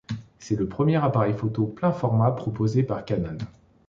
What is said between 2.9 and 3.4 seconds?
Canon.